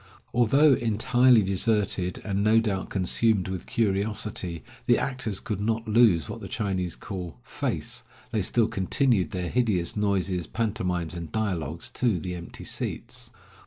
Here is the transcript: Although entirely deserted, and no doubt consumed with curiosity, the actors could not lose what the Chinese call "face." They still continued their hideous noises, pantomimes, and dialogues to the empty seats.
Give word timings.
Although 0.33 0.73
entirely 0.73 1.43
deserted, 1.43 2.23
and 2.25 2.43
no 2.43 2.59
doubt 2.59 2.89
consumed 2.89 3.47
with 3.47 3.67
curiosity, 3.67 4.63
the 4.87 4.97
actors 4.97 5.39
could 5.39 5.61
not 5.61 5.87
lose 5.87 6.27
what 6.27 6.41
the 6.41 6.47
Chinese 6.47 6.95
call 6.95 7.37
"face." 7.43 8.03
They 8.31 8.41
still 8.41 8.67
continued 8.67 9.29
their 9.29 9.49
hideous 9.51 9.95
noises, 9.95 10.47
pantomimes, 10.47 11.13
and 11.13 11.31
dialogues 11.31 11.91
to 11.91 12.17
the 12.17 12.33
empty 12.33 12.63
seats. 12.63 13.29